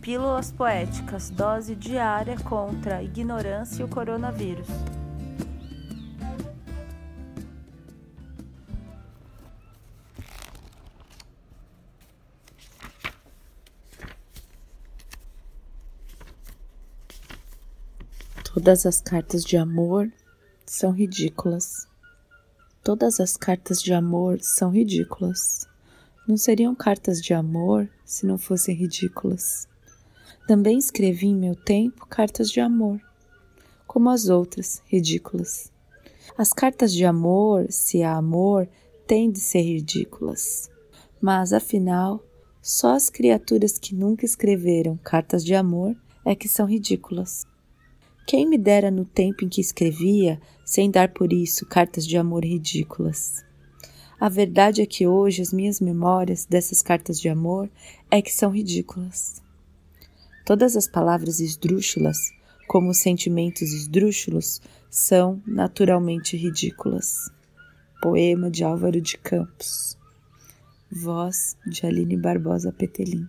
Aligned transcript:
Pílulas 0.00 0.50
Poéticas 0.50 1.28
Dose 1.28 1.74
diária 1.76 2.34
contra 2.40 2.96
a 2.96 3.02
ignorância 3.02 3.82
e 3.82 3.84
o 3.84 3.88
coronavírus. 3.88 4.66
Todas 18.42 18.86
as 18.86 19.02
cartas 19.02 19.44
de 19.44 19.58
amor 19.58 20.10
são 20.64 20.92
ridículas. 20.92 21.86
Todas 22.82 23.20
as 23.20 23.36
cartas 23.36 23.82
de 23.82 23.92
amor 23.92 24.40
são 24.40 24.70
ridículas. 24.70 25.68
Não 26.26 26.38
seriam 26.38 26.74
cartas 26.74 27.20
de 27.20 27.34
amor 27.34 27.86
se 28.02 28.24
não 28.24 28.38
fossem 28.38 28.74
ridículas. 28.74 29.68
Também 30.50 30.78
escrevi 30.78 31.28
em 31.28 31.36
meu 31.36 31.54
tempo 31.54 32.04
cartas 32.08 32.50
de 32.50 32.58
amor, 32.58 33.00
como 33.86 34.10
as 34.10 34.28
outras, 34.28 34.82
ridículas. 34.84 35.70
As 36.36 36.52
cartas 36.52 36.92
de 36.92 37.04
amor, 37.04 37.70
se 37.70 38.02
há 38.02 38.16
amor, 38.16 38.68
têm 39.06 39.30
de 39.30 39.38
ser 39.38 39.60
ridículas. 39.60 40.68
Mas, 41.22 41.52
afinal, 41.52 42.20
só 42.60 42.96
as 42.96 43.08
criaturas 43.08 43.78
que 43.78 43.94
nunca 43.94 44.24
escreveram 44.24 44.96
cartas 44.96 45.44
de 45.44 45.54
amor 45.54 45.96
é 46.24 46.34
que 46.34 46.48
são 46.48 46.66
ridículas. 46.66 47.46
Quem 48.26 48.44
me 48.44 48.58
dera 48.58 48.90
no 48.90 49.04
tempo 49.04 49.44
em 49.44 49.48
que 49.48 49.60
escrevia, 49.60 50.40
sem 50.64 50.90
dar 50.90 51.12
por 51.12 51.32
isso 51.32 51.64
cartas 51.64 52.04
de 52.04 52.16
amor 52.16 52.44
ridículas. 52.44 53.44
A 54.18 54.28
verdade 54.28 54.82
é 54.82 54.86
que 54.86 55.06
hoje 55.06 55.42
as 55.42 55.52
minhas 55.52 55.80
memórias 55.80 56.44
dessas 56.44 56.82
cartas 56.82 57.20
de 57.20 57.28
amor 57.28 57.70
é 58.10 58.20
que 58.20 58.34
são 58.34 58.50
ridículas. 58.50 59.40
Todas 60.50 60.74
as 60.74 60.88
palavras 60.88 61.38
esdrúxulas, 61.38 62.32
como 62.66 62.90
os 62.90 62.98
sentimentos 62.98 63.72
esdrúxulos, 63.72 64.60
são 64.90 65.40
naturalmente 65.46 66.36
ridículas. 66.36 67.30
Poema 68.02 68.50
de 68.50 68.64
Álvaro 68.64 69.00
de 69.00 69.16
Campos. 69.16 69.96
Voz 70.90 71.56
de 71.64 71.86
Aline 71.86 72.16
Barbosa 72.16 72.72
Petelin. 72.72 73.28